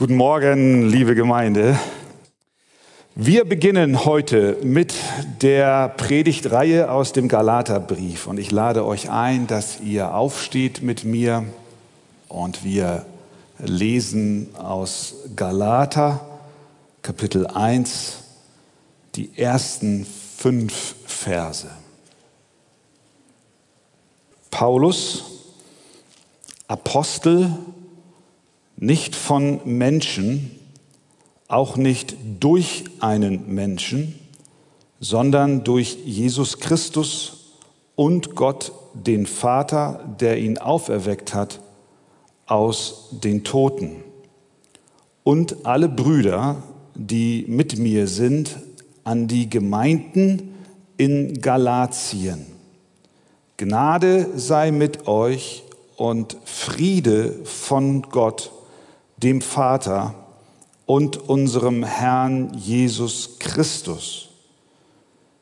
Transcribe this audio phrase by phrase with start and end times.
[0.00, 1.76] Guten Morgen, liebe Gemeinde.
[3.16, 4.94] Wir beginnen heute mit
[5.42, 11.46] der Predigtreihe aus dem Galaterbrief und ich lade euch ein, dass ihr aufsteht mit mir
[12.28, 13.06] und wir
[13.58, 16.20] lesen aus Galater
[17.02, 18.18] Kapitel 1
[19.16, 20.06] die ersten
[20.36, 21.68] fünf Verse.
[24.52, 25.24] Paulus,
[26.68, 27.50] Apostel,
[28.80, 30.52] nicht von Menschen,
[31.48, 34.14] auch nicht durch einen Menschen,
[35.00, 37.52] sondern durch Jesus Christus
[37.96, 41.60] und Gott, den Vater, der ihn auferweckt hat
[42.46, 43.96] aus den Toten.
[45.22, 46.62] Und alle Brüder,
[46.94, 48.56] die mit mir sind,
[49.04, 50.54] an die Gemeinden
[50.96, 52.46] in Galatien.
[53.56, 55.64] Gnade sei mit euch
[55.96, 58.52] und Friede von Gott,
[59.22, 60.14] dem Vater
[60.86, 64.28] und unserem Herrn Jesus Christus,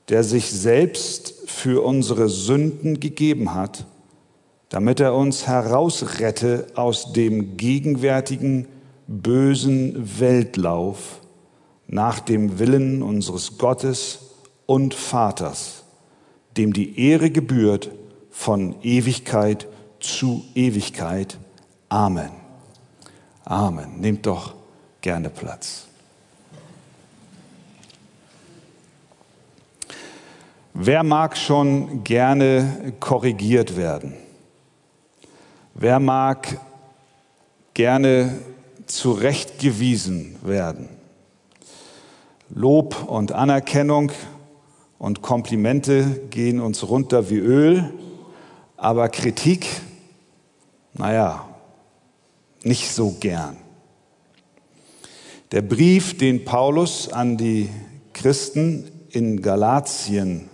[0.09, 3.87] der sich selbst für unsere Sünden gegeben hat,
[4.69, 8.67] damit er uns herausrette aus dem gegenwärtigen
[9.07, 11.21] bösen Weltlauf
[11.87, 14.19] nach dem Willen unseres Gottes
[14.67, 15.85] und Vaters,
[16.57, 17.91] dem die Ehre gebührt
[18.31, 19.69] von Ewigkeit
[20.01, 21.39] zu Ewigkeit.
[21.89, 22.46] Amen.
[23.47, 24.01] Amen.
[24.01, 24.55] Nehmt doch
[25.01, 25.87] gerne Platz.
[30.75, 34.15] Wer mag schon gerne korrigiert werden?
[35.75, 36.61] Wer mag
[37.73, 38.37] gerne
[38.87, 40.89] zurechtgewiesen werden?
[42.49, 44.11] Lob und Anerkennung
[44.99, 47.93] und Komplimente gehen uns runter wie Öl,
[48.77, 49.69] aber Kritik,
[50.95, 51.47] naja,
[52.67, 53.57] nicht so gern.
[55.53, 57.71] Der Brief, den Paulus an die
[58.13, 60.49] Christen in Galatien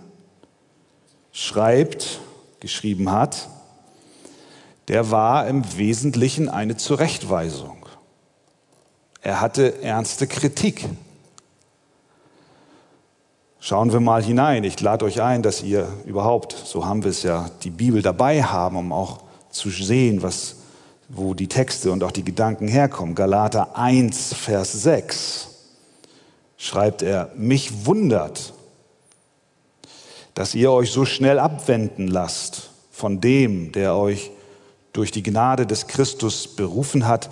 [1.31, 2.19] schreibt,
[2.59, 3.49] geschrieben hat,
[4.87, 7.85] der war im Wesentlichen eine Zurechtweisung.
[9.21, 10.85] Er hatte ernste Kritik.
[13.59, 14.65] Schauen wir mal hinein.
[14.65, 18.43] Ich lade euch ein, dass ihr überhaupt, so haben wir es ja, die Bibel dabei
[18.43, 20.57] haben, um auch zu sehen, was
[21.15, 23.15] wo die Texte und auch die Gedanken herkommen.
[23.15, 25.49] Galater 1, Vers 6
[26.57, 28.53] schreibt er, mich wundert,
[30.33, 34.31] dass ihr euch so schnell abwenden lasst von dem, der euch
[34.93, 37.29] durch die Gnade des Christus berufen hat,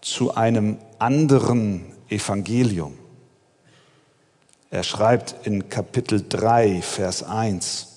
[0.00, 2.96] zu einem anderen Evangelium.
[4.70, 7.96] Er schreibt in Kapitel 3, Vers 1,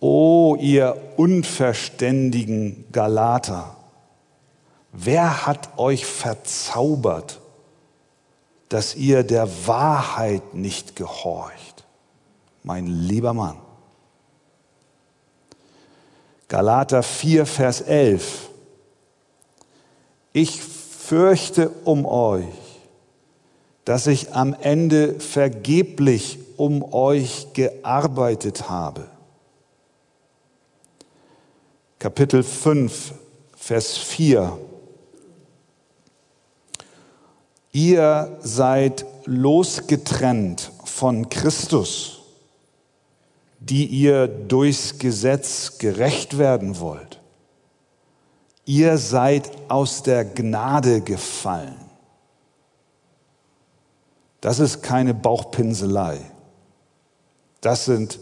[0.00, 3.76] O ihr unverständigen Galater,
[4.92, 7.40] Wer hat euch verzaubert,
[8.68, 11.84] dass ihr der Wahrheit nicht gehorcht?
[12.62, 13.58] Mein lieber Mann.
[16.48, 18.48] Galater 4, Vers 11.
[20.32, 22.44] Ich fürchte um euch,
[23.84, 29.06] dass ich am Ende vergeblich um euch gearbeitet habe.
[31.98, 33.12] Kapitel 5,
[33.56, 34.58] Vers 4.
[37.72, 42.22] Ihr seid losgetrennt von Christus,
[43.60, 47.20] die ihr durchs Gesetz gerecht werden wollt.
[48.64, 51.76] Ihr seid aus der Gnade gefallen.
[54.40, 56.20] Das ist keine Bauchpinselei.
[57.60, 58.18] Das sind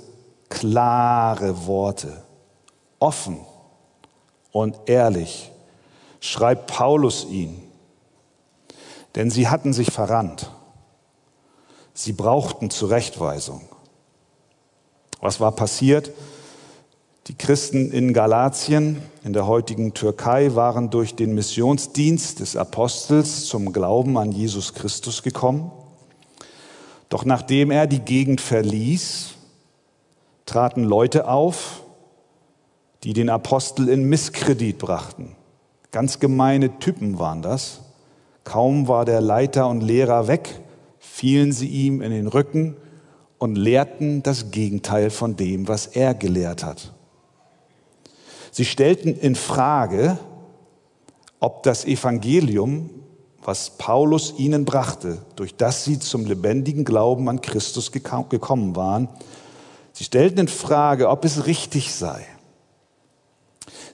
[0.48, 2.22] klare Worte,
[2.98, 3.38] offen
[4.52, 5.50] und ehrlich
[6.20, 7.65] schreibt Paulus ihn
[9.16, 10.50] denn sie hatten sich verrannt.
[11.94, 13.62] Sie brauchten Zurechtweisung.
[15.20, 16.12] Was war passiert?
[17.26, 23.72] Die Christen in Galatien, in der heutigen Türkei, waren durch den Missionsdienst des Apostels zum
[23.72, 25.72] Glauben an Jesus Christus gekommen.
[27.08, 29.30] Doch nachdem er die Gegend verließ,
[30.44, 31.82] traten Leute auf,
[33.02, 35.34] die den Apostel in Misskredit brachten.
[35.90, 37.80] Ganz gemeine Typen waren das.
[38.46, 40.60] Kaum war der Leiter und Lehrer weg,
[41.00, 42.76] fielen sie ihm in den Rücken
[43.38, 46.94] und lehrten das Gegenteil von dem, was er gelehrt hat.
[48.52, 50.16] Sie stellten in Frage,
[51.40, 52.88] ob das Evangelium,
[53.42, 59.08] was Paulus ihnen brachte, durch das sie zum lebendigen Glauben an Christus gekommen waren,
[59.92, 62.24] sie stellten in Frage, ob es richtig sei.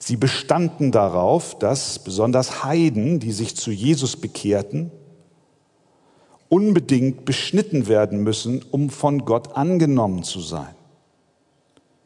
[0.05, 4.91] Sie bestanden darauf, dass besonders Heiden, die sich zu Jesus bekehrten,
[6.49, 10.75] unbedingt beschnitten werden müssen, um von Gott angenommen zu sein.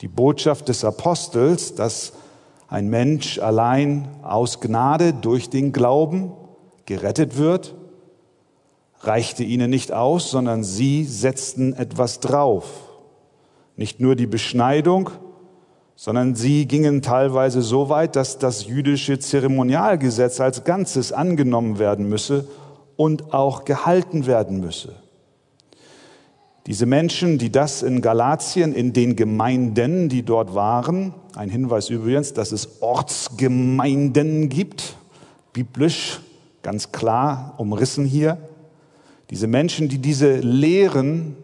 [0.02, 2.12] Die Botschaft des Apostels, dass
[2.69, 6.32] ein Mensch allein aus Gnade durch den Glauben
[6.84, 7.75] gerettet wird,
[9.00, 12.66] reichte ihnen nicht aus, sondern sie setzten etwas drauf.
[13.75, 15.12] Nicht nur die Beschneidung,
[15.96, 22.46] sondern sie gingen teilweise so weit, dass das jüdische Zeremonialgesetz als Ganzes angenommen werden müsse
[22.96, 24.94] und auch gehalten werden müsse.
[26.66, 32.34] Diese Menschen, die das in Galatien, in den Gemeinden, die dort waren, ein Hinweis übrigens,
[32.34, 34.96] dass es Ortsgemeinden gibt,
[35.52, 36.20] biblisch
[36.62, 38.37] ganz klar umrissen hier,
[39.31, 41.37] diese Menschen, die diese Lehren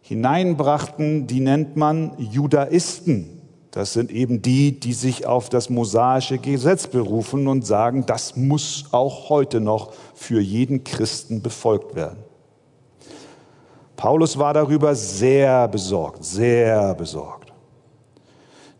[0.00, 3.37] hineinbrachten, die nennt man Judaisten.
[3.78, 8.86] Das sind eben die, die sich auf das mosaische Gesetz berufen und sagen, das muss
[8.90, 12.18] auch heute noch für jeden Christen befolgt werden.
[13.94, 17.52] Paulus war darüber sehr besorgt, sehr besorgt.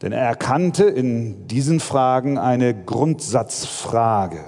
[0.02, 4.46] Denn er erkannte in diesen Fragen eine Grundsatzfrage,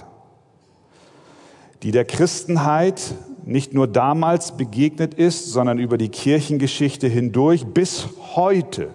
[1.81, 3.01] die der Christenheit
[3.45, 8.89] nicht nur damals begegnet ist, sondern über die Kirchengeschichte hindurch bis heute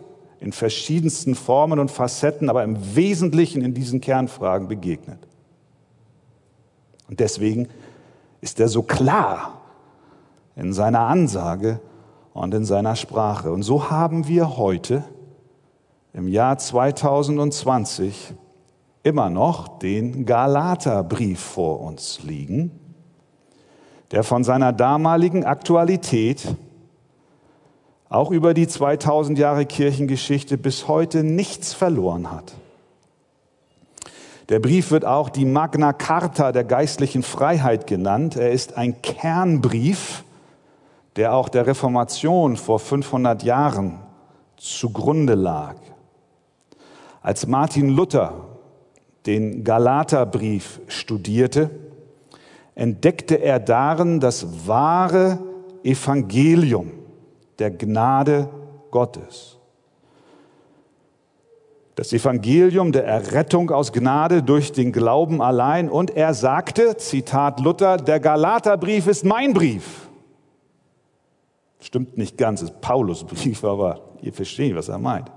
[0.46, 5.18] in verschiedensten Formen und Facetten, aber im Wesentlichen in diesen Kernfragen begegnet.
[7.08, 7.66] Und deswegen
[8.40, 9.60] ist er so klar
[10.54, 11.80] in seiner Ansage
[12.32, 13.50] und in seiner Sprache.
[13.50, 15.02] Und so haben wir heute
[16.12, 18.32] im Jahr 2020
[19.02, 22.70] immer noch den Galaterbrief vor uns liegen,
[24.12, 26.54] der von seiner damaligen Aktualität
[28.08, 32.54] auch über die 2000 Jahre Kirchengeschichte bis heute nichts verloren hat.
[34.48, 38.36] Der Brief wird auch die Magna Carta der geistlichen Freiheit genannt.
[38.36, 40.22] Er ist ein Kernbrief,
[41.16, 43.98] der auch der Reformation vor 500 Jahren
[44.56, 45.74] zugrunde lag.
[47.22, 48.34] Als Martin Luther
[49.26, 51.70] den Galaterbrief studierte,
[52.76, 55.40] entdeckte er darin das wahre
[55.82, 56.92] Evangelium
[57.58, 58.48] der Gnade
[58.90, 59.56] Gottes.
[61.96, 65.88] Das Evangelium der Errettung aus Gnade durch den Glauben allein.
[65.88, 70.08] Und er sagte, Zitat Luther, der Galaterbrief ist mein Brief.
[71.80, 75.30] Stimmt nicht ganz, ist Paulus Brief, aber ihr versteht, was er meint.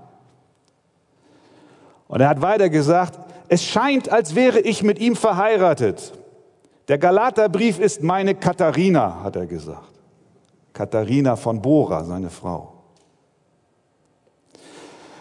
[2.08, 3.18] Und er hat weiter gesagt,
[3.48, 6.12] es scheint, als wäre ich mit ihm verheiratet.
[6.88, 9.89] Der Galaterbrief ist meine Katharina, hat er gesagt.
[10.72, 12.72] Katharina von Bora, seine Frau.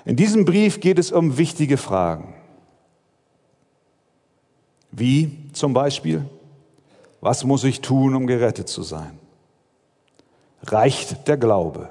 [0.06, 2.34] In diesem Brief geht es um wichtige Fragen.
[4.92, 6.25] Wie zum Beispiel,
[7.22, 9.19] was muss ich tun, um gerettet zu sein?
[10.63, 11.90] Reicht der Glaube?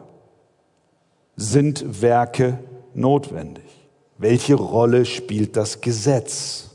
[1.36, 2.58] Sind Werke
[2.94, 3.64] notwendig?
[4.18, 6.68] Welche Rolle spielt das Gesetz?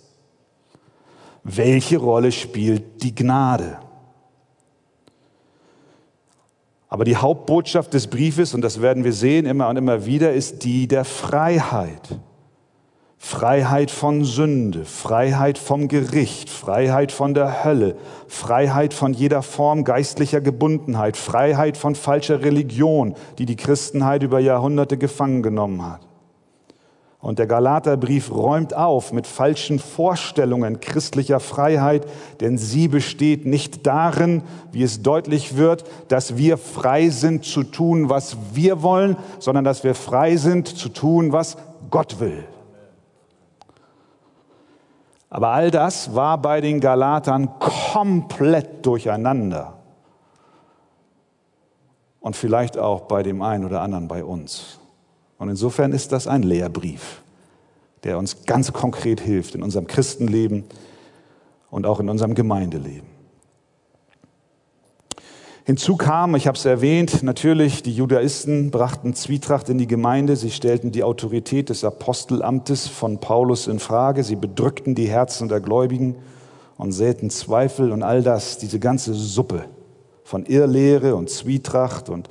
[1.43, 3.79] welche Rolle spielt die Gnade?
[6.93, 10.63] Aber die Hauptbotschaft des Briefes, und das werden wir sehen immer und immer wieder, ist
[10.63, 12.19] die der Freiheit.
[13.17, 17.95] Freiheit von Sünde, Freiheit vom Gericht, Freiheit von der Hölle,
[18.27, 24.99] Freiheit von jeder Form geistlicher Gebundenheit, Freiheit von falscher Religion, die die Christenheit über Jahrhunderte
[24.99, 26.01] gefangen genommen hat.
[27.23, 32.05] Und der Galaterbrief räumt auf mit falschen Vorstellungen christlicher Freiheit,
[32.41, 38.09] denn sie besteht nicht darin, wie es deutlich wird, dass wir frei sind zu tun,
[38.09, 41.55] was wir wollen, sondern dass wir frei sind zu tun, was
[41.89, 42.43] Gott will.
[45.29, 49.75] Aber all das war bei den Galatern komplett durcheinander.
[52.19, 54.81] Und vielleicht auch bei dem einen oder anderen bei uns.
[55.37, 57.21] Und insofern ist das ein Lehrbrief,
[58.03, 60.63] der uns ganz konkret hilft in unserem Christenleben
[61.69, 63.13] und auch in unserem Gemeindeleben.
[65.65, 70.51] Hinzu kam, ich habe es erwähnt, natürlich, die Judaisten brachten Zwietracht in die Gemeinde, sie
[70.51, 76.17] stellten die Autorität des Apostelamtes von Paulus in Frage, sie bedrückten die Herzen der Gläubigen
[76.77, 79.63] und säten Zweifel und all das, diese ganze Suppe
[80.25, 82.27] von Irrlehre und Zwietracht und,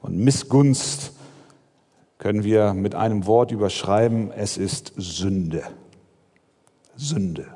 [0.00, 1.10] und Missgunst
[2.18, 5.62] können wir mit einem Wort überschreiben, es ist Sünde.
[6.96, 7.46] Sünde.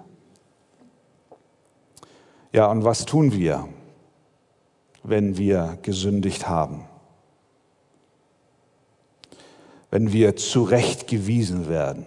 [2.53, 3.69] Ja, und was tun wir,
[5.03, 6.85] wenn wir gesündigt haben?
[9.91, 12.07] Wenn wir zurechtgewiesen werden?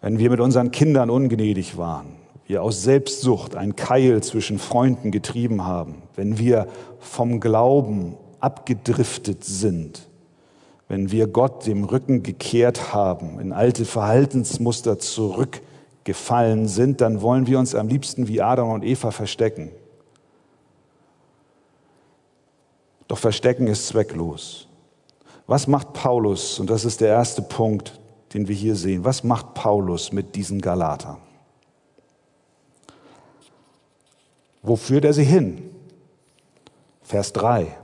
[0.00, 2.20] Wenn wir mit unseren Kindern ungnädig waren?
[2.50, 6.66] wir aus Selbstsucht ein Keil zwischen Freunden getrieben haben, wenn wir
[6.98, 10.08] vom Glauben abgedriftet sind,
[10.88, 17.58] wenn wir Gott dem Rücken gekehrt haben, in alte Verhaltensmuster zurückgefallen sind, dann wollen wir
[17.58, 19.70] uns am liebsten wie Adam und Eva verstecken.
[23.06, 24.68] Doch Verstecken ist zwecklos.
[25.46, 26.60] Was macht Paulus?
[26.60, 27.98] Und das ist der erste Punkt,
[28.34, 29.04] den wir hier sehen.
[29.04, 31.16] Was macht Paulus mit diesen Galatern?
[34.62, 35.70] Wo führt er sie hin?
[37.02, 37.76] Vers 3.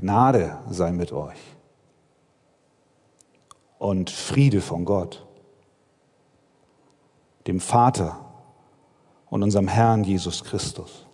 [0.00, 1.40] Gnade sei mit euch
[3.78, 5.26] und Friede von Gott,
[7.48, 8.16] dem Vater
[9.28, 11.04] und unserem Herrn Jesus Christus.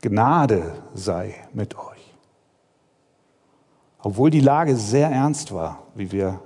[0.00, 2.14] Gnade sei mit euch.
[3.98, 6.40] Obwohl die Lage sehr ernst war, wie wir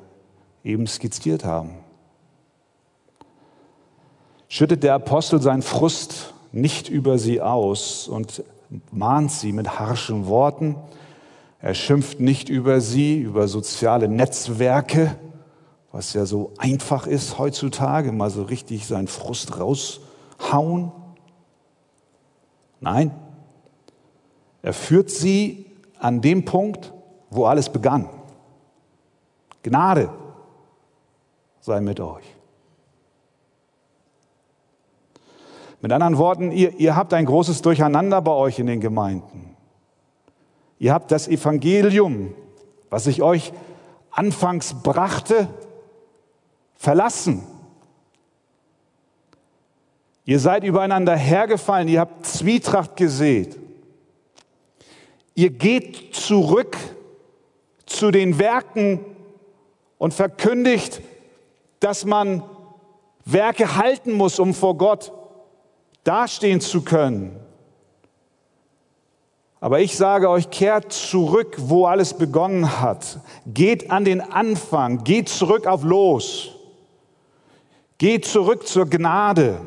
[0.64, 1.75] eben skizziert haben.
[4.49, 8.42] Schüttet der Apostel seinen Frust nicht über sie aus und
[8.90, 10.76] mahnt sie mit harschen Worten.
[11.60, 15.16] Er schimpft nicht über sie, über soziale Netzwerke,
[15.92, 20.92] was ja so einfach ist heutzutage, mal so richtig seinen Frust raushauen.
[22.80, 23.10] Nein,
[24.62, 25.66] er führt sie
[25.98, 26.92] an dem Punkt,
[27.30, 28.08] wo alles begann.
[29.62, 30.10] Gnade
[31.60, 32.24] sei mit euch.
[35.87, 39.55] Mit anderen Worten, ihr, ihr habt ein großes Durcheinander bei euch in den Gemeinden.
[40.81, 42.35] Ihr habt das Evangelium,
[42.90, 43.52] was ich euch
[44.11, 45.47] anfangs brachte,
[46.75, 47.47] verlassen.
[50.25, 53.57] Ihr seid übereinander hergefallen, ihr habt Zwietracht gesät.
[55.37, 56.76] Ihr geht zurück
[57.87, 58.99] zu den Werken
[59.99, 61.00] und verkündigt
[61.78, 62.43] dass man
[63.25, 65.12] Werke halten muss, um vor Gott
[66.06, 67.36] dastehen zu können.
[69.60, 73.20] Aber ich sage euch, kehrt zurück, wo alles begonnen hat.
[73.46, 76.50] Geht an den Anfang, geht zurück auf Los.
[77.98, 79.60] Geht zurück zur Gnade.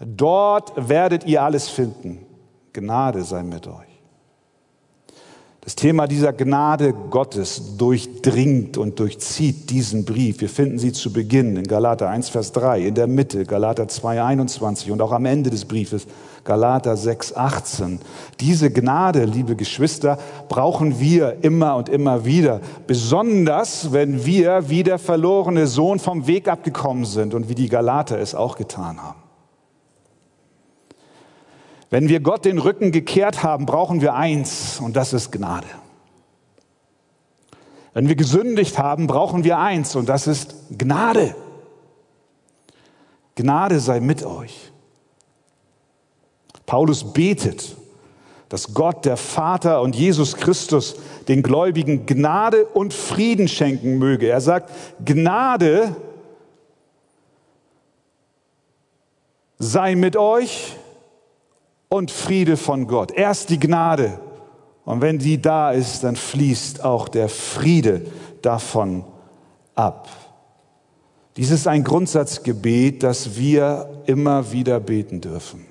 [0.00, 2.26] Dort werdet ihr alles finden.
[2.72, 3.91] Gnade sei mit euch.
[5.64, 10.40] Das Thema dieser Gnade Gottes durchdringt und durchzieht diesen Brief.
[10.40, 14.24] Wir finden sie zu Beginn in Galater 1, Vers 3, in der Mitte Galater 2,
[14.24, 16.08] 21 und auch am Ende des Briefes
[16.42, 18.00] Galater 6, 18.
[18.40, 22.60] Diese Gnade, liebe Geschwister, brauchen wir immer und immer wieder.
[22.88, 28.18] Besonders, wenn wir wie der verlorene Sohn vom Weg abgekommen sind und wie die Galater
[28.18, 29.21] es auch getan haben.
[31.92, 35.66] Wenn wir Gott den Rücken gekehrt haben, brauchen wir eins und das ist Gnade.
[37.92, 41.36] Wenn wir gesündigt haben, brauchen wir eins und das ist Gnade.
[43.34, 44.72] Gnade sei mit euch.
[46.64, 47.76] Paulus betet,
[48.48, 50.96] dass Gott, der Vater und Jesus Christus
[51.28, 54.28] den Gläubigen Gnade und Frieden schenken möge.
[54.28, 54.70] Er sagt,
[55.04, 55.94] Gnade
[59.58, 60.76] sei mit euch
[61.92, 63.12] und Friede von Gott.
[63.12, 64.18] Erst die Gnade.
[64.86, 68.06] Und wenn die da ist, dann fließt auch der Friede
[68.40, 69.04] davon
[69.74, 70.08] ab.
[71.36, 75.66] Dies ist ein Grundsatzgebet, das wir immer wieder beten dürfen.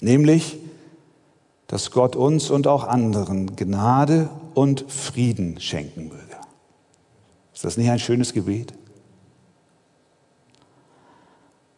[0.00, 0.56] Nämlich,
[1.66, 6.38] dass Gott uns und auch anderen Gnade und Frieden schenken möge.
[7.52, 8.72] Ist das nicht ein schönes Gebet?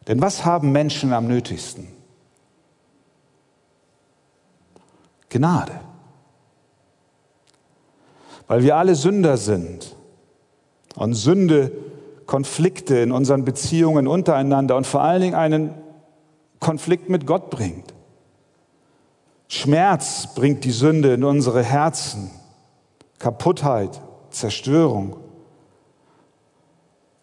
[0.07, 1.96] Denn was haben Menschen am nötigsten?
[5.29, 5.79] Gnade.
[8.47, 9.95] Weil wir alle Sünder sind
[10.95, 11.71] und Sünde
[12.25, 15.73] Konflikte in unseren Beziehungen untereinander und vor allen Dingen einen
[16.59, 17.93] Konflikt mit Gott bringt.
[19.47, 22.29] Schmerz bringt die Sünde in unsere Herzen,
[23.17, 25.15] Kaputtheit, Zerstörung.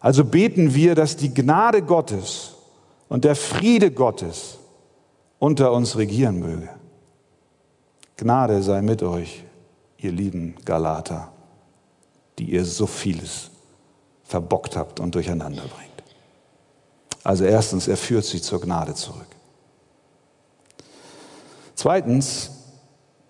[0.00, 2.54] Also beten wir, dass die Gnade Gottes
[3.08, 4.58] und der Friede Gottes
[5.38, 6.70] unter uns regieren möge.
[8.16, 9.44] Gnade sei mit euch,
[9.98, 11.32] ihr lieben Galater,
[12.38, 13.50] die ihr so vieles
[14.22, 16.02] verbockt habt und durcheinander bringt.
[17.24, 19.26] Also erstens, er führt sie zur Gnade zurück.
[21.74, 22.50] Zweitens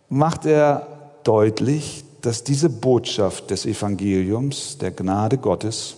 [0.09, 0.87] macht er
[1.23, 5.97] deutlich, dass diese Botschaft des Evangeliums, der Gnade Gottes,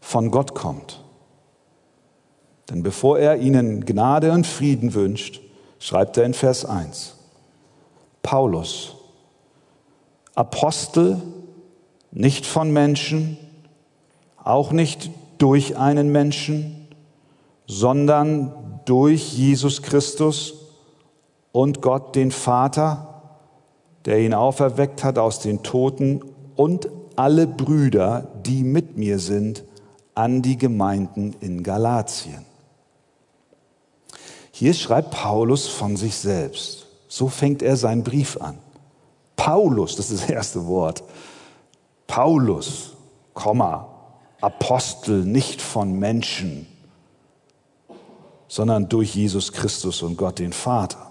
[0.00, 1.02] von Gott kommt.
[2.68, 5.40] Denn bevor er ihnen Gnade und Frieden wünscht,
[5.82, 7.16] schreibt er in Vers 1.
[8.22, 8.94] Paulus,
[10.36, 11.20] Apostel,
[12.12, 13.36] nicht von Menschen,
[14.44, 16.86] auch nicht durch einen Menschen,
[17.66, 20.54] sondern durch Jesus Christus
[21.50, 23.32] und Gott den Vater,
[24.04, 26.22] der ihn auferweckt hat aus den Toten
[26.54, 29.64] und alle Brüder, die mit mir sind,
[30.14, 32.51] an die Gemeinden in Galatien.
[34.52, 36.86] Hier schreibt Paulus von sich selbst.
[37.08, 38.58] So fängt er seinen Brief an.
[39.34, 41.02] Paulus, das ist das erste Wort.
[42.06, 42.92] Paulus,
[43.34, 43.88] Komma,
[44.40, 46.66] Apostel nicht von Menschen,
[48.46, 51.10] sondern durch Jesus Christus und Gott den Vater.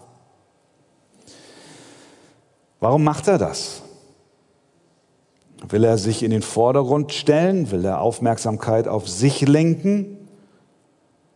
[2.80, 3.82] Warum macht er das?
[5.68, 7.72] Will er sich in den Vordergrund stellen?
[7.72, 10.21] Will er Aufmerksamkeit auf sich lenken?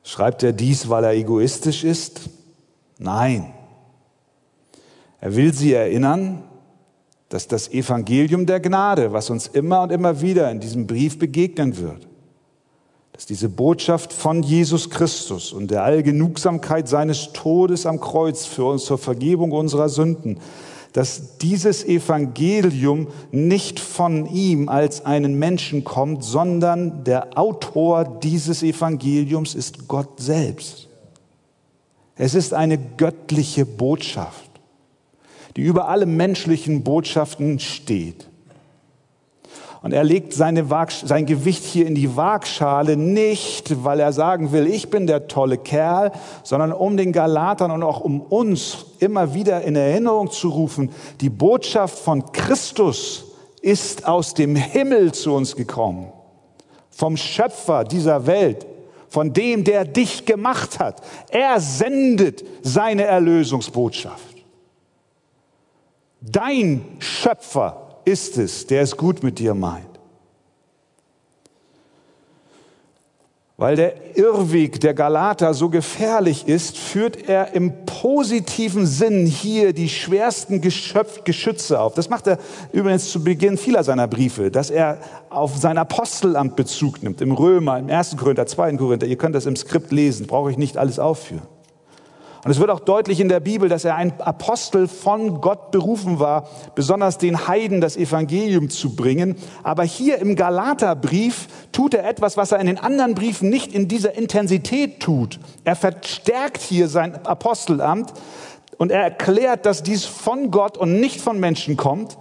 [0.06, 2.22] Schreibt er dies, weil er egoistisch ist?
[3.00, 3.52] Nein.
[5.20, 6.44] Er will sie erinnern,
[7.30, 11.78] dass das Evangelium der Gnade, was uns immer und immer wieder in diesem Brief begegnen
[11.78, 12.08] wird,
[13.14, 18.86] dass diese Botschaft von Jesus Christus und der Allgenugsamkeit seines Todes am Kreuz für uns
[18.86, 20.40] zur Vergebung unserer Sünden,
[20.96, 29.56] dass dieses Evangelium nicht von ihm als einen Menschen kommt, sondern der Autor dieses Evangeliums
[29.56, 30.88] ist Gott selbst.
[32.16, 34.50] Es ist eine göttliche Botschaft,
[35.58, 38.30] die über alle menschlichen Botschaften steht.
[39.86, 44.66] Und er legt seine sein Gewicht hier in die Waagschale nicht, weil er sagen will,
[44.66, 46.12] ich bin der tolle Kerl,
[46.42, 50.90] sondern um den Galatern und auch um uns immer wieder in Erinnerung zu rufen,
[51.22, 53.26] die Botschaft von Christus
[53.62, 56.12] ist aus dem Himmel zu uns gekommen,
[56.90, 58.66] vom Schöpfer dieser Welt,
[59.08, 61.04] von dem, der dich gemacht hat.
[61.30, 64.36] Er sendet seine Erlösungsbotschaft.
[66.22, 69.96] Dein Schöpfer ist es, der es gut mit dir meint.
[73.58, 79.88] Weil der Irrweg der Galater so gefährlich ist, führt er im positiven Sinn hier die
[79.88, 81.94] schwersten Geschöpf, Geschütze auf.
[81.94, 82.38] Das macht er
[82.74, 87.80] übrigens zu Beginn vieler seiner Briefe, dass er auf sein Apostelamt Bezug nimmt, im Römer,
[87.80, 88.18] im 1.
[88.18, 88.76] Korinther, 2.
[88.76, 89.08] Korinther.
[89.08, 91.55] Ihr könnt das im Skript lesen, brauche ich nicht alles aufführen.
[92.46, 96.20] Und es wird auch deutlich in der Bibel, dass er ein Apostel von Gott berufen
[96.20, 99.36] war, besonders den Heiden das Evangelium zu bringen.
[99.64, 103.88] Aber hier im Galaterbrief tut er etwas, was er in den anderen Briefen nicht in
[103.88, 105.40] dieser Intensität tut.
[105.64, 108.14] Er verstärkt hier sein Apostelamt
[108.78, 112.16] und er erklärt, dass dies von Gott und nicht von Menschen kommt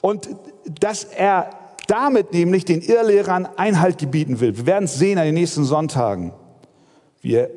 [0.00, 0.30] und
[0.80, 1.50] dass er
[1.86, 4.56] damit nämlich den Irrlehrern Einhalt gebieten will.
[4.56, 6.32] Wir werden es sehen an den nächsten Sonntagen,
[7.20, 7.50] wie er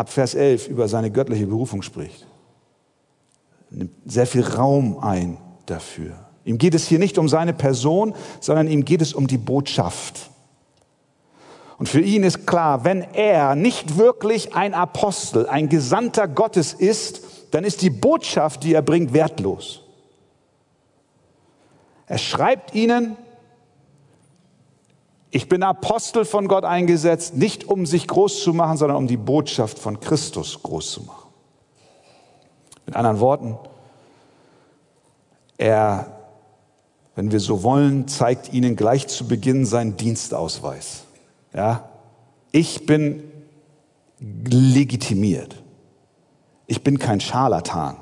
[0.00, 2.26] ab Vers 11 über seine göttliche Berufung spricht.
[3.68, 5.36] Nimmt sehr viel Raum ein
[5.66, 6.14] dafür.
[6.46, 10.30] Ihm geht es hier nicht um seine Person, sondern ihm geht es um die Botschaft.
[11.76, 17.22] Und für ihn ist klar, wenn er nicht wirklich ein Apostel, ein Gesandter Gottes ist,
[17.50, 19.82] dann ist die Botschaft, die er bringt, wertlos.
[22.06, 23.18] Er schreibt ihnen,
[25.30, 29.16] ich bin Apostel von Gott eingesetzt, nicht um sich groß zu machen, sondern um die
[29.16, 31.30] Botschaft von Christus groß zu machen.
[32.86, 33.56] Mit anderen Worten,
[35.56, 36.18] er,
[37.14, 41.04] wenn wir so wollen, zeigt ihnen gleich zu Beginn seinen Dienstausweis.
[41.54, 41.90] Ja?
[42.50, 43.22] Ich bin
[44.18, 45.62] legitimiert.
[46.66, 47.96] Ich bin kein Scharlatan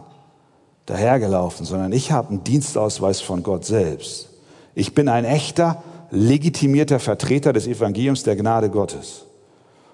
[0.86, 4.30] dahergelaufen, sondern ich habe einen Dienstausweis von Gott selbst.
[4.74, 9.24] Ich bin ein echter legitimierter Vertreter des Evangeliums der Gnade Gottes.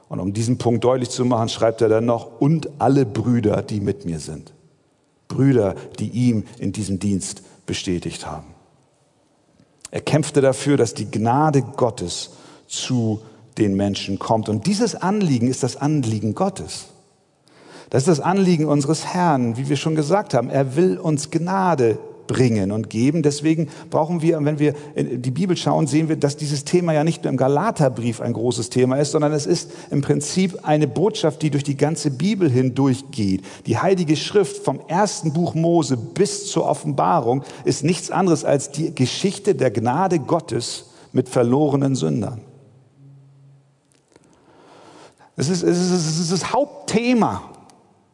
[0.09, 3.81] Und um diesen Punkt deutlich zu machen, schreibt er dann noch, und alle Brüder, die
[3.81, 4.53] mit mir sind.
[5.29, 8.47] Brüder, die ihm in diesem Dienst bestätigt haben.
[9.91, 12.31] Er kämpfte dafür, dass die Gnade Gottes
[12.67, 13.23] zu
[13.59, 14.49] den Menschen kommt.
[14.49, 16.87] Und dieses Anliegen ist das Anliegen Gottes.
[17.91, 20.51] Das ist das Anliegen unseres Herrn, wie wir schon gesagt haben.
[20.51, 23.23] Er will uns Gnade bringen und geben.
[23.23, 27.05] Deswegen brauchen wir, wenn wir in die Bibel schauen, sehen wir, dass dieses Thema ja
[27.05, 31.43] nicht nur im Galaterbrief ein großes Thema ist, sondern es ist im Prinzip eine Botschaft,
[31.43, 33.45] die durch die ganze Bibel hindurchgeht.
[33.67, 38.95] Die Heilige Schrift vom ersten Buch Mose bis zur Offenbarung ist nichts anderes als die
[38.95, 42.41] Geschichte der Gnade Gottes mit verlorenen Sündern.
[45.37, 47.43] Es ist, es ist, es ist das Hauptthema.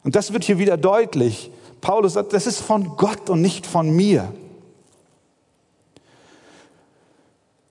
[0.03, 1.51] Und das wird hier wieder deutlich.
[1.81, 4.31] Paulus sagt, das ist von Gott und nicht von mir.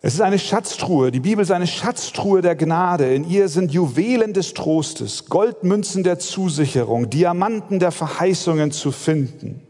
[0.02, 1.10] Es ist eine Schatztruhe.
[1.10, 3.14] Die Bibel ist eine Schatztruhe der Gnade.
[3.14, 9.60] In ihr sind Juwelen des Trostes, Goldmünzen der Zusicherung, Diamanten der Verheißungen zu finden.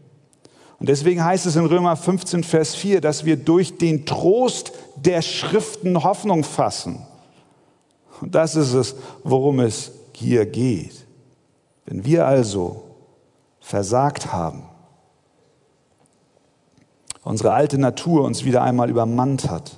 [0.79, 5.21] Und deswegen heißt es in Römer 15, Vers 4, dass wir durch den Trost der
[5.21, 7.05] Schriften Hoffnung fassen.
[8.21, 11.05] Und das ist es, worum es hier geht.
[11.85, 12.83] Wenn wir also
[13.61, 14.63] versagt haben,
[17.23, 19.77] unsere alte Natur uns wieder einmal übermannt hat,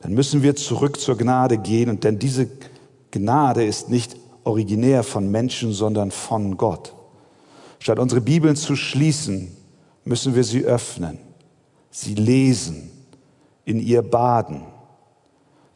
[0.00, 1.88] dann müssen wir zurück zur Gnade gehen.
[1.88, 2.48] Und denn diese
[3.10, 6.94] Gnade ist nicht originär von Menschen, sondern von Gott.
[7.78, 9.56] Statt unsere Bibeln zu schließen,
[10.04, 11.18] müssen wir sie öffnen,
[11.90, 12.90] sie lesen,
[13.64, 14.62] in ihr baden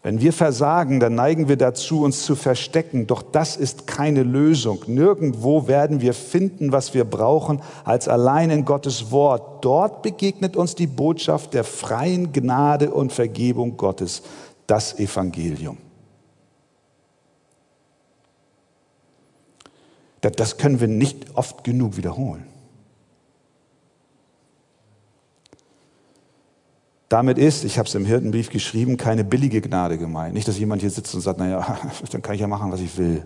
[0.03, 3.09] wenn wir versagen, dann neigen wir dazu, uns zu verstecken.
[3.09, 4.85] Doch das ist keine Lösung.
[4.87, 9.65] Nirgendwo werden wir finden, was wir brauchen, als allein in Gottes Wort.
[9.65, 14.23] Dort begegnet uns die Botschaft der freien Gnade und Vergebung Gottes,
[14.69, 15.79] das Evangelium.
[20.21, 22.47] Das können wir nicht oft genug wiederholen.
[27.09, 30.35] Damit ist, ich habe es im Hirtenbrief geschrieben, keine billige Gnade gemeint.
[30.35, 31.79] Nicht, dass jemand hier sitzt und sagt, naja,
[32.13, 33.25] dann kann ich ja machen, was ich will.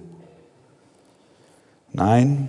[1.93, 2.49] Nein,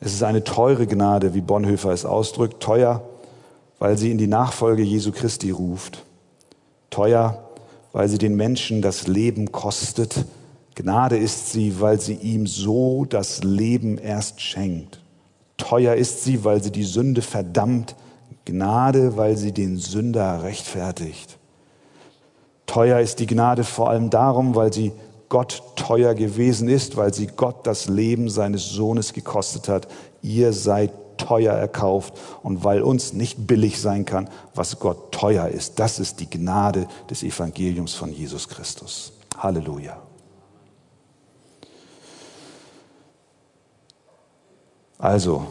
[0.00, 2.60] es ist eine teure Gnade, wie Bonhoeffer es ausdrückt.
[2.60, 3.02] Teuer,
[3.78, 6.04] weil sie in die Nachfolge Jesu Christi ruft.
[6.90, 7.48] Teuer,
[7.92, 10.26] weil sie den Menschen das Leben kostet.
[10.74, 15.00] Gnade ist sie, weil sie ihm so das Leben erst schenkt.
[15.56, 17.94] Teuer ist sie, weil sie die Sünde verdammt
[18.46, 21.36] Gnade, weil sie den Sünder rechtfertigt.
[22.64, 24.92] Teuer ist die Gnade vor allem darum, weil sie
[25.28, 29.88] Gott teuer gewesen ist, weil sie Gott das Leben seines Sohnes gekostet hat.
[30.22, 35.78] Ihr seid teuer erkauft und weil uns nicht billig sein kann, was Gott teuer ist.
[35.78, 39.12] Das ist die Gnade des Evangeliums von Jesus Christus.
[39.38, 40.00] Halleluja.
[44.98, 45.46] Also,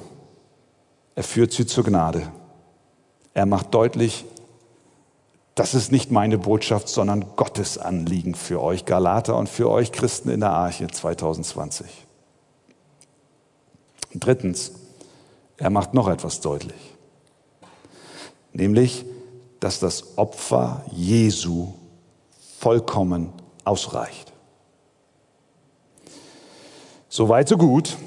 [1.13, 2.31] er führt sie zur Gnade.
[3.35, 4.25] Er macht deutlich,
[5.55, 10.29] das ist nicht meine Botschaft, sondern Gottes Anliegen für euch Galater und für euch Christen
[10.29, 11.85] in der Arche 2020.
[14.13, 14.71] Drittens,
[15.57, 16.95] er macht noch etwas deutlich,
[18.53, 19.05] nämlich,
[19.59, 21.73] dass das Opfer Jesu
[22.59, 23.33] vollkommen
[23.65, 24.31] ausreicht.
[27.09, 27.97] Soweit so gut.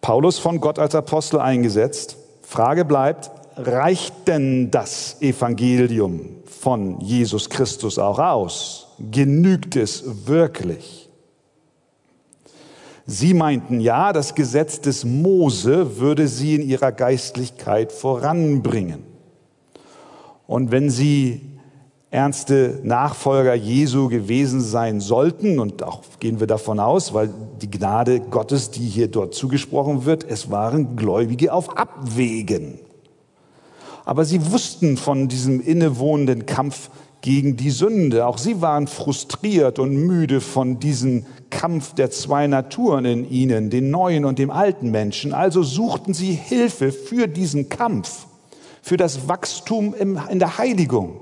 [0.00, 2.16] Paulus von Gott als Apostel eingesetzt.
[2.42, 3.30] Frage bleibt,
[3.66, 8.88] reicht denn das Evangelium von Jesus Christus auch aus?
[9.10, 11.08] Genügt es wirklich?
[13.06, 19.02] Sie meinten ja, das Gesetz des Mose würde sie in ihrer Geistlichkeit voranbringen.
[20.46, 21.40] Und wenn sie
[22.10, 27.30] ernste Nachfolger Jesu gewesen sein sollten, und auch gehen wir davon aus, weil
[27.62, 32.80] die Gnade Gottes, die hier dort zugesprochen wird, es waren Gläubige auf Abwägen.
[34.10, 38.26] Aber sie wussten von diesem innewohnenden Kampf gegen die Sünde.
[38.26, 43.92] Auch sie waren frustriert und müde von diesem Kampf der zwei Naturen in ihnen, den
[43.92, 45.32] neuen und dem alten Menschen.
[45.32, 48.26] Also suchten sie Hilfe für diesen Kampf,
[48.82, 51.20] für das Wachstum in der Heiligung.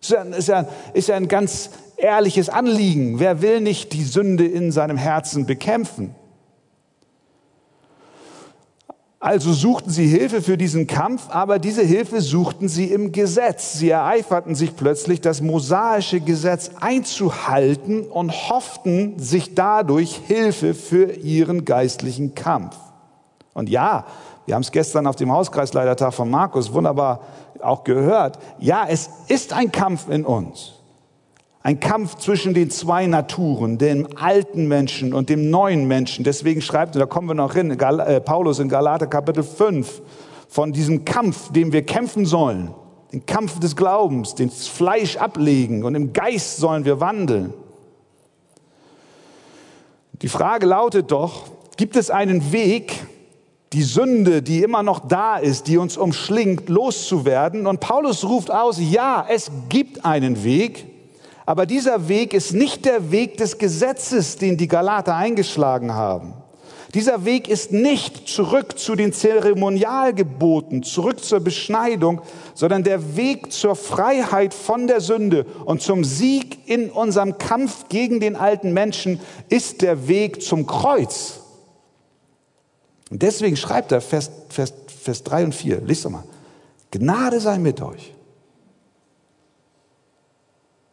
[0.00, 3.18] Ist ja, ist, ja, ist ja ein ganz ehrliches Anliegen.
[3.18, 6.14] Wer will nicht die Sünde in seinem Herzen bekämpfen?
[9.20, 13.72] Also suchten sie Hilfe für diesen Kampf, aber diese Hilfe suchten sie im Gesetz.
[13.72, 21.64] Sie ereiferten sich plötzlich, das mosaische Gesetz einzuhalten und hofften sich dadurch Hilfe für ihren
[21.64, 22.76] geistlichen Kampf.
[23.54, 24.06] Und ja,
[24.46, 27.20] wir haben es gestern auf dem Hauskreisleitertag von Markus wunderbar
[27.60, 28.38] auch gehört.
[28.60, 30.77] Ja, es ist ein Kampf in uns.
[31.62, 36.24] Ein Kampf zwischen den zwei Naturen, dem alten Menschen und dem neuen Menschen.
[36.24, 40.02] Deswegen schreibt, und da kommen wir noch hin, äh, Paulus in Galater Kapitel 5,
[40.48, 42.74] von diesem Kampf, dem wir kämpfen sollen.
[43.12, 47.52] Den Kampf des Glaubens, den Fleisch ablegen und im Geist sollen wir wandeln.
[50.22, 52.92] Die Frage lautet doch, gibt es einen Weg,
[53.72, 57.66] die Sünde, die immer noch da ist, die uns umschlingt, loszuwerden?
[57.66, 60.86] Und Paulus ruft aus, ja, es gibt einen Weg,
[61.48, 66.34] aber dieser Weg ist nicht der Weg des Gesetzes, den die Galater eingeschlagen haben.
[66.92, 72.20] Dieser Weg ist nicht zurück zu den Zeremonialgeboten, zurück zur Beschneidung,
[72.52, 78.20] sondern der Weg zur Freiheit von der Sünde und zum Sieg in unserem Kampf gegen
[78.20, 81.40] den alten Menschen ist der Weg zum Kreuz.
[83.10, 86.24] Und deswegen schreibt er Vers, Vers, Vers 3 und 4, liest doch mal,
[86.90, 88.12] Gnade sei mit euch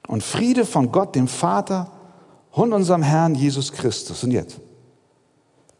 [0.07, 1.91] und Friede von Gott, dem Vater
[2.51, 4.23] und unserem Herrn Jesus Christus.
[4.23, 4.59] Und jetzt,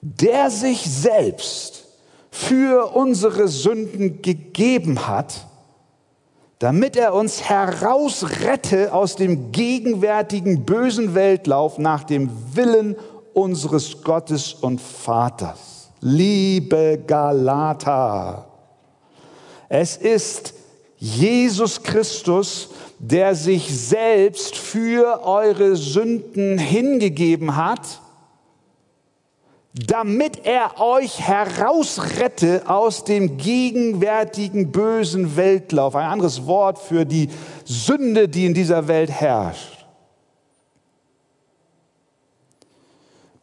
[0.01, 1.85] der sich selbst
[2.31, 5.47] für unsere Sünden gegeben hat,
[6.59, 12.95] damit er uns herausrette aus dem gegenwärtigen bösen Weltlauf nach dem Willen
[13.33, 15.91] unseres Gottes und Vaters.
[16.01, 18.47] Liebe Galater,
[19.69, 20.54] es ist
[21.05, 28.01] Jesus Christus, der sich selbst für eure Sünden hingegeben hat,
[29.71, 35.95] damit er euch herausrette aus dem gegenwärtigen bösen Weltlauf.
[35.95, 37.29] Ein anderes Wort für die
[37.65, 39.85] Sünde, die in dieser Welt herrscht.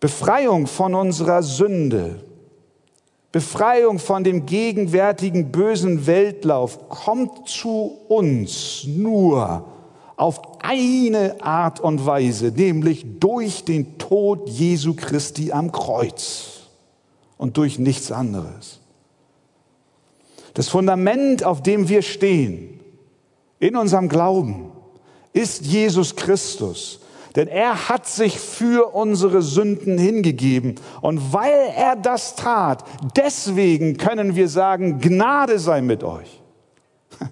[0.01, 2.25] Befreiung von unserer Sünde,
[3.33, 9.65] Befreiung von dem gegenwärtigen bösen Weltlauf kommt zu uns nur
[10.17, 16.69] auf eine Art und Weise, nämlich durch den Tod Jesu Christi am Kreuz
[17.39, 18.81] und durch nichts anderes.
[20.53, 22.81] Das Fundament, auf dem wir stehen,
[23.59, 24.71] in unserem Glauben,
[25.33, 27.01] ist Jesus Christus.
[27.37, 30.75] Denn er hat sich für unsere Sünden hingegeben.
[31.01, 32.85] Und weil er das tat,
[33.17, 36.41] deswegen können wir sagen, Gnade sei mit euch.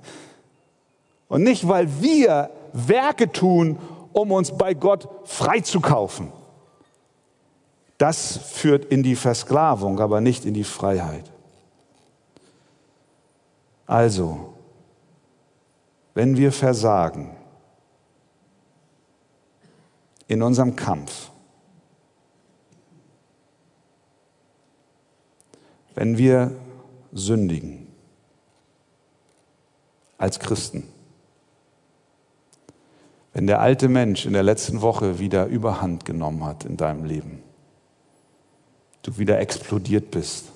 [1.29, 3.79] Und nicht, weil wir Werke tun,
[4.13, 6.33] um uns bei Gott freizukaufen.
[7.99, 11.31] Das führt in die Versklavung, aber nicht in die Freiheit.
[13.87, 14.55] Also,
[16.15, 17.37] wenn wir versagen
[20.31, 21.33] in unserem Kampf,
[25.97, 26.53] wenn wir
[27.13, 27.89] sündigen
[30.19, 30.85] als Christen,
[33.33, 37.43] wenn der alte Mensch in der letzten Woche wieder überhand genommen hat in deinem Leben,
[39.03, 40.53] du wieder explodiert bist,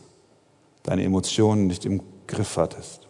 [0.84, 3.08] deine Emotionen nicht im Griff hattest,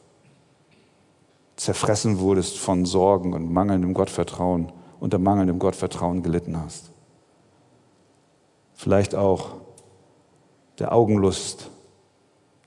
[1.56, 6.90] zerfressen wurdest von Sorgen und mangelndem Gottvertrauen, unter mangelndem Gottvertrauen gelitten hast.
[8.74, 9.56] Vielleicht auch
[10.78, 11.70] der Augenlust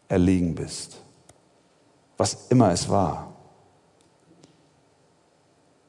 [0.07, 1.01] erlegen bist,
[2.17, 3.33] was immer es war.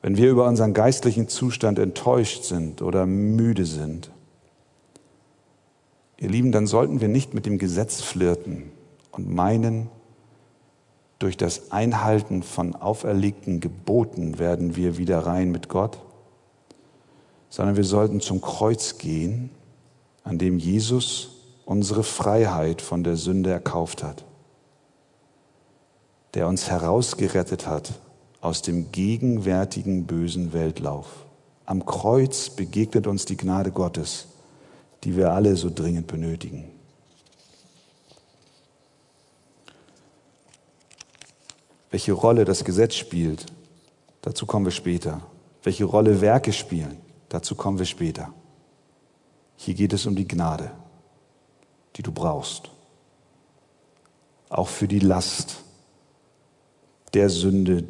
[0.03, 4.11] Wenn wir über unseren geistlichen Zustand enttäuscht sind oder müde sind,
[6.19, 8.71] ihr Lieben, dann sollten wir nicht mit dem Gesetz flirten
[9.13, 9.89] und meinen,
[11.19, 15.99] durch das Einhalten von auferlegten Geboten werden wir wieder rein mit Gott,
[17.51, 19.51] sondern wir sollten zum Kreuz gehen,
[20.25, 21.31] an dem Jesus
[21.65, 24.25] unsere Freiheit von der Sünde erkauft hat,
[26.35, 27.93] der uns herausgerettet hat
[28.41, 31.07] aus dem gegenwärtigen bösen Weltlauf.
[31.67, 34.27] Am Kreuz begegnet uns die Gnade Gottes,
[35.05, 36.65] die wir alle so dringend benötigen.
[41.91, 43.47] Welche Rolle das Gesetz spielt,
[44.23, 45.23] dazu kommen wir später.
[45.63, 46.97] Welche Rolle Werke spielen,
[47.29, 48.33] dazu kommen wir später.
[49.57, 50.71] Hier geht es um die Gnade,
[51.97, 52.71] die du brauchst.
[54.49, 55.57] Auch für die Last
[57.15, 57.85] der Sünde,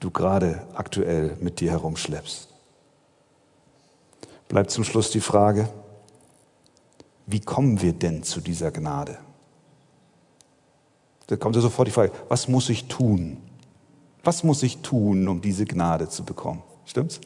[0.00, 2.48] du gerade aktuell mit dir herumschleppst.
[4.48, 5.68] Bleibt zum Schluss die Frage,
[7.26, 9.18] wie kommen wir denn zu dieser Gnade?
[11.26, 13.38] Da kommt ja sofort die Frage, was muss ich tun?
[14.22, 16.62] Was muss ich tun, um diese Gnade zu bekommen?
[16.84, 17.20] Stimmt's?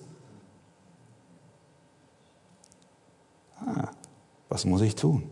[3.60, 3.88] Ah,
[4.48, 5.28] was muss ich tun?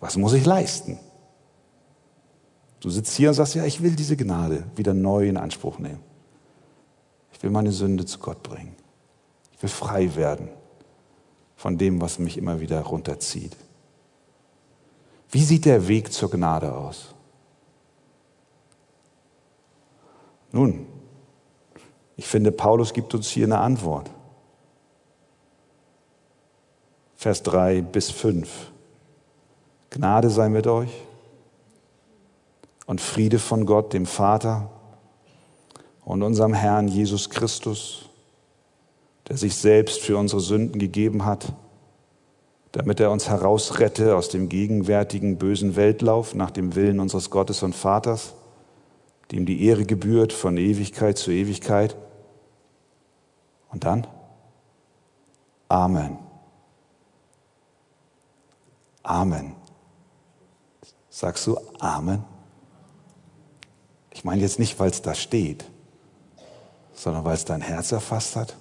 [0.00, 0.98] Was muss ich leisten?
[2.80, 6.02] Du sitzt hier und sagst, ja, ich will diese Gnade wieder neu in Anspruch nehmen.
[7.32, 8.74] Ich will meine Sünde zu Gott bringen.
[9.52, 10.48] Ich will frei werden
[11.54, 13.56] von dem, was mich immer wieder runterzieht.
[15.30, 17.14] Wie sieht der Weg zur Gnade aus?
[20.50, 20.86] Nun,
[22.16, 24.10] ich finde, Paulus gibt uns hier eine Antwort.
[27.22, 28.48] Vers 3 bis 5.
[29.90, 30.90] Gnade sei mit euch
[32.86, 34.68] und Friede von Gott, dem Vater
[36.04, 38.08] und unserem Herrn Jesus Christus,
[39.28, 41.52] der sich selbst für unsere Sünden gegeben hat,
[42.72, 47.76] damit er uns herausrette aus dem gegenwärtigen bösen Weltlauf nach dem Willen unseres Gottes und
[47.76, 48.34] Vaters,
[49.30, 51.94] dem die Ehre gebührt von Ewigkeit zu Ewigkeit.
[53.70, 54.08] Und dann?
[55.68, 56.21] Amen.
[59.02, 59.54] Amen.
[61.10, 62.24] Sagst du Amen?
[64.10, 65.64] Ich meine jetzt nicht, weil es da steht,
[66.94, 68.56] sondern weil es dein Herz erfasst hat.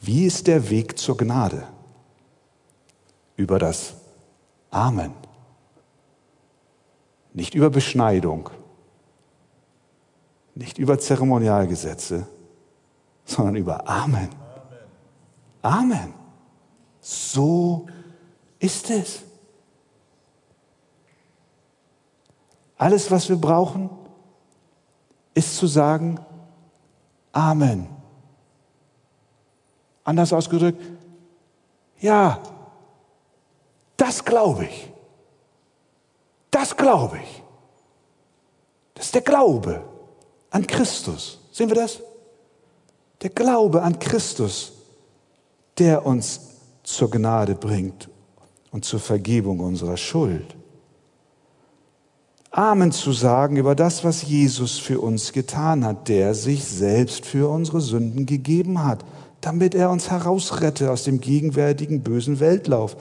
[0.00, 1.66] Wie ist der Weg zur Gnade?
[3.36, 3.94] Über das
[4.70, 5.12] Amen.
[7.32, 8.50] Nicht über Beschneidung,
[10.54, 12.26] nicht über Zeremonialgesetze,
[13.24, 14.28] sondern über Amen.
[15.62, 16.14] Amen.
[17.00, 17.86] So
[18.60, 19.22] ist es.
[22.76, 23.90] Alles, was wir brauchen,
[25.34, 26.20] ist zu sagen,
[27.32, 27.88] Amen.
[30.04, 30.82] Anders ausgedrückt,
[32.00, 32.42] ja,
[33.96, 34.90] das glaube ich.
[36.50, 37.42] Das glaube ich.
[38.94, 39.84] Das ist der Glaube
[40.50, 41.38] an Christus.
[41.52, 42.00] Sehen wir das?
[43.22, 44.72] Der Glaube an Christus,
[45.78, 46.40] der uns
[46.82, 48.08] zur Gnade bringt
[48.70, 50.56] und zur Vergebung unserer Schuld.
[52.50, 57.48] Amen zu sagen über das, was Jesus für uns getan hat, der sich selbst für
[57.48, 59.04] unsere Sünden gegeben hat,
[59.40, 62.96] damit er uns herausrette aus dem gegenwärtigen bösen Weltlauf.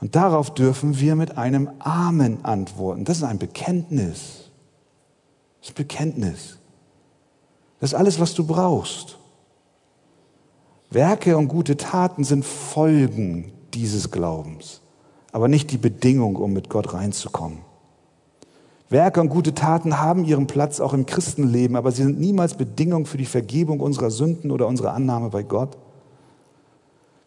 [0.00, 3.04] Und darauf dürfen wir mit einem Amen antworten.
[3.04, 4.50] Das ist ein Bekenntnis.
[5.60, 6.58] Das ist ein Bekenntnis.
[7.78, 9.18] Das ist alles, was du brauchst.
[10.90, 14.81] Werke und gute Taten sind Folgen dieses Glaubens,
[15.32, 17.58] aber nicht die Bedingung, um mit Gott reinzukommen.
[18.90, 23.06] Werke und gute Taten haben ihren Platz auch im Christenleben, aber sie sind niemals Bedingung
[23.06, 25.78] für die Vergebung unserer Sünden oder unsere Annahme bei Gott.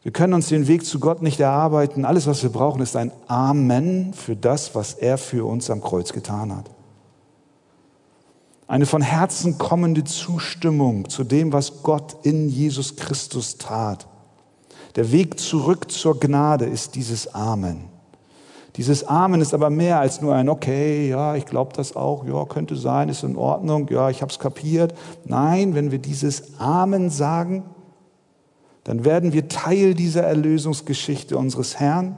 [0.04, 2.06] Wir können uns den Weg zu Gott nicht erarbeiten.
[2.06, 6.14] Alles, was wir brauchen, ist ein Amen für das, was er für uns am Kreuz
[6.14, 6.70] getan hat.
[8.68, 14.08] Eine von Herzen kommende Zustimmung zu dem, was Gott in Jesus Christus tat.
[14.96, 17.95] Der Weg zurück zur Gnade ist dieses Amen.
[18.78, 22.44] Dieses Amen ist aber mehr als nur ein Okay, ja, ich glaube das auch, ja,
[22.46, 24.94] könnte sein, ist in Ordnung, ja, ich habe es kapiert.
[25.24, 27.64] Nein, wenn wir dieses Amen sagen,
[28.84, 32.18] dann werden wir Teil dieser Erlösungsgeschichte unseres Herrn,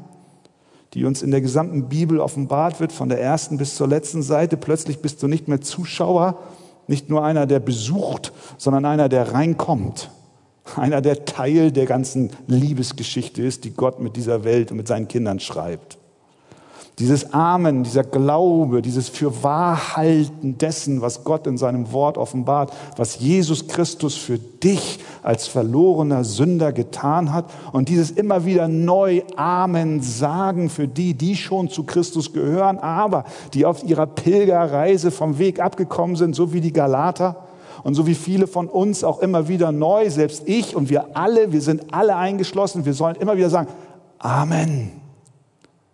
[0.94, 4.58] die uns in der gesamten Bibel offenbart wird, von der ersten bis zur letzten Seite.
[4.58, 6.40] Plötzlich bist du nicht mehr Zuschauer,
[6.88, 10.10] nicht nur einer, der besucht, sondern einer, der reinkommt.
[10.76, 15.08] Einer, der Teil der ganzen Liebesgeschichte ist, die Gott mit dieser Welt und mit seinen
[15.08, 15.97] Kindern schreibt.
[17.00, 23.68] Dieses Amen, dieser Glaube, dieses Fürwahrhalten dessen, was Gott in seinem Wort offenbart, was Jesus
[23.68, 30.72] Christus für dich als verlorener Sünder getan hat und dieses immer wieder neu Amen sagen
[30.72, 36.16] für die, die schon zu Christus gehören, aber die auf ihrer Pilgerreise vom Weg abgekommen
[36.16, 37.44] sind, so wie die Galater
[37.84, 41.52] und so wie viele von uns auch immer wieder neu, selbst ich und wir alle,
[41.52, 43.68] wir sind alle eingeschlossen, wir sollen immer wieder sagen,
[44.18, 45.07] Amen.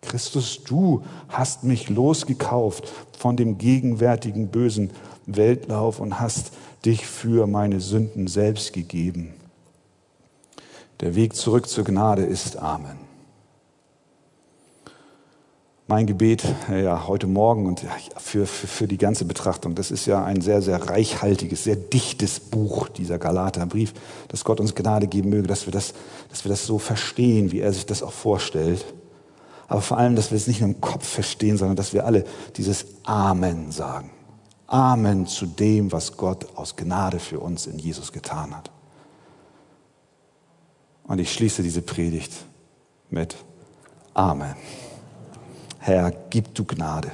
[0.04, 4.92] Christus, du hast mich losgekauft von dem gegenwärtigen bösen
[5.26, 6.52] Weltlauf und hast
[6.86, 9.34] dich für meine Sünden selbst gegeben.
[11.00, 12.98] Der Weg zurück zur Gnade ist Amen.
[15.88, 17.86] Mein Gebet ja, heute Morgen und
[18.18, 22.39] für, für, für die ganze Betrachtung, das ist ja ein sehr, sehr reichhaltiges, sehr dichtes
[22.39, 23.94] Buch, dieser Galaterbrief,
[24.30, 25.94] dass Gott uns Gnade geben möge, dass wir das,
[26.30, 28.86] dass wir das so verstehen, wie er sich das auch vorstellt
[29.74, 32.26] aber vor allem, dass wir es nicht nur im Kopf verstehen, sondern dass wir alle
[32.58, 34.12] dieses Amen sagen.
[34.68, 38.70] Amen zu dem, was Gott aus Gnade für uns in Jesus getan hat.
[41.06, 42.32] Und ich schließe diese Predigt
[43.10, 43.36] mit
[44.14, 44.54] Amen.
[45.80, 47.12] Herr, gib du Gnade.